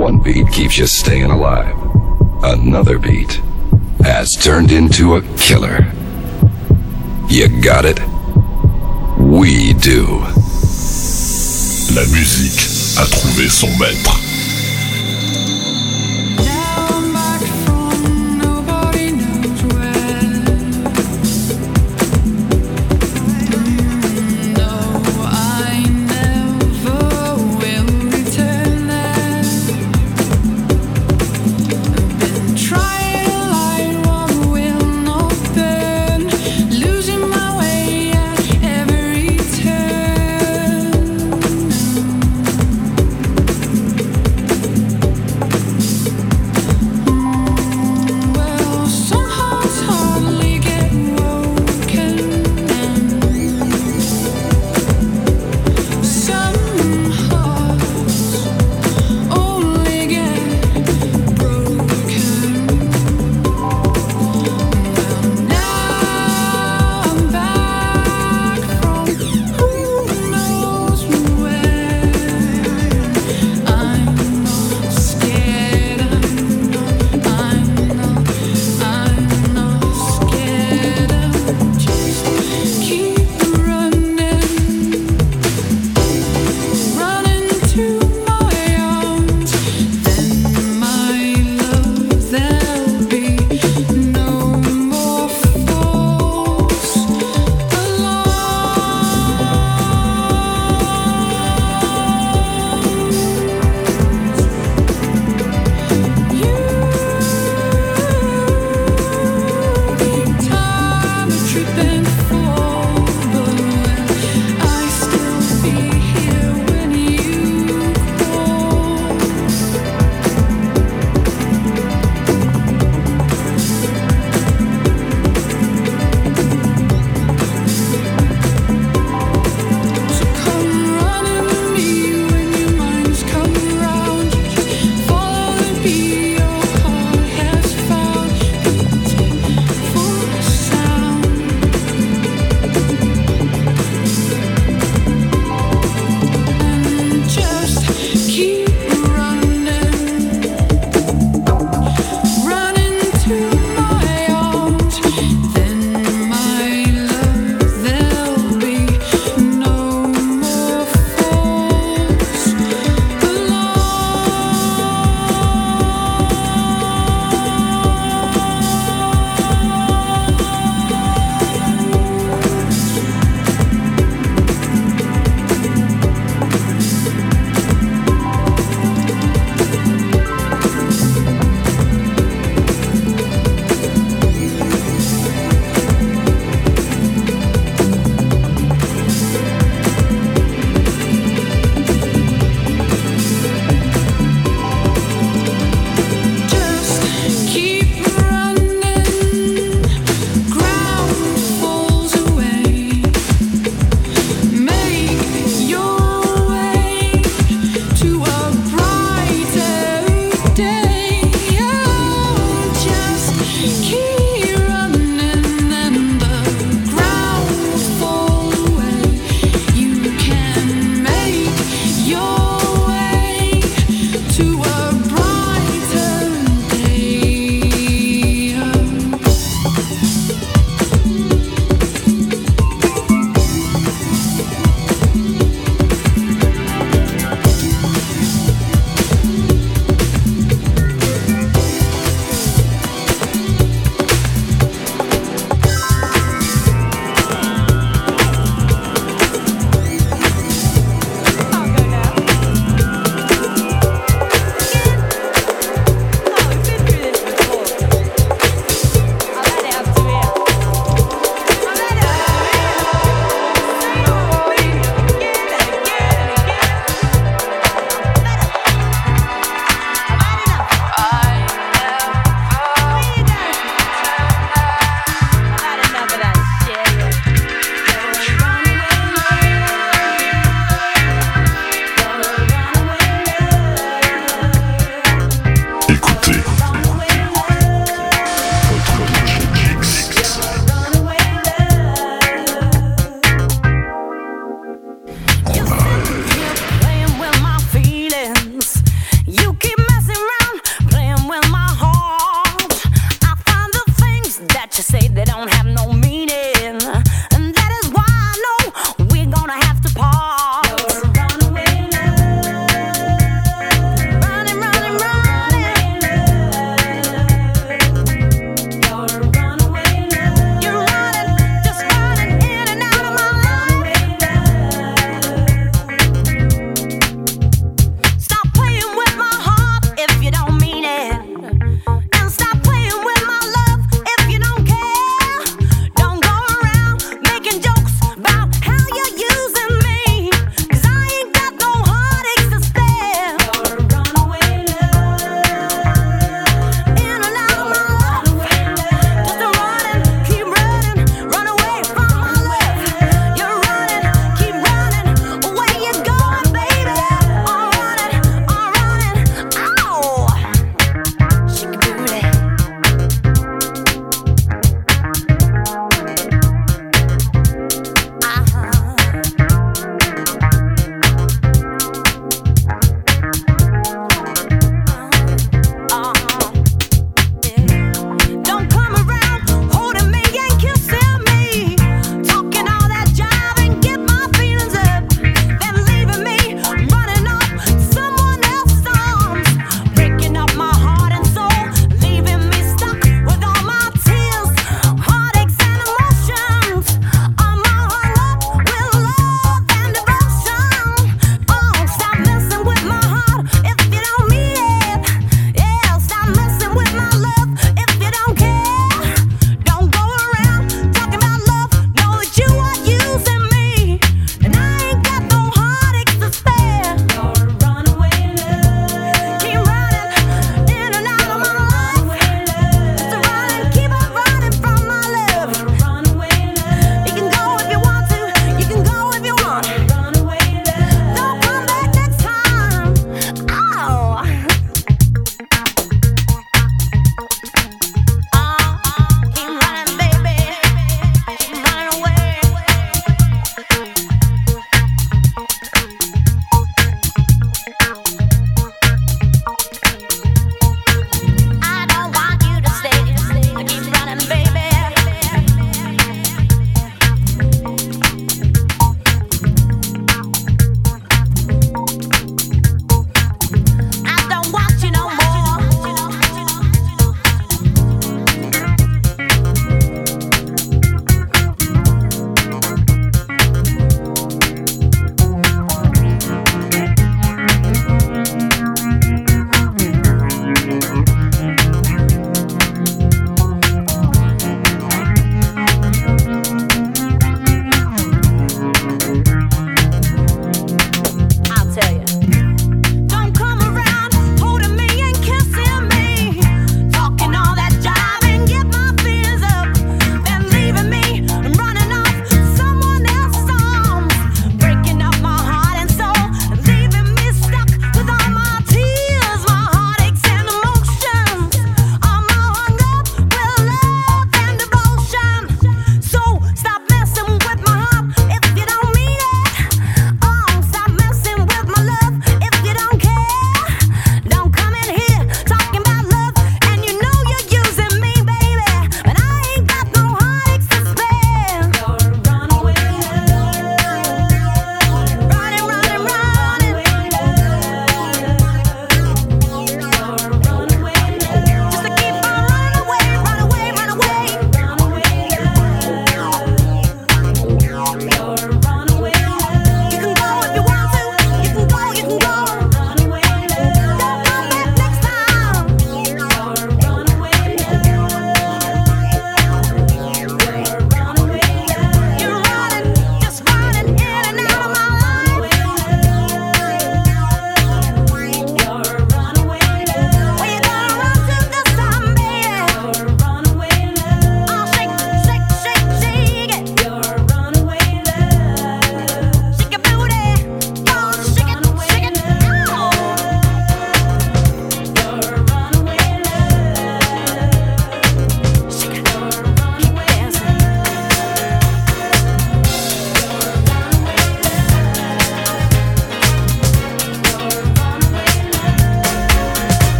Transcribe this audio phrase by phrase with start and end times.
[0.00, 1.76] One beat keeps you staying alive.
[2.42, 3.42] Another beat
[4.02, 5.92] has turned into a killer.
[7.28, 8.00] You got it?
[9.18, 10.06] We do.
[11.94, 12.64] La musique
[12.96, 14.29] a trouvé son maître.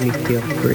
[0.00, 0.69] Made me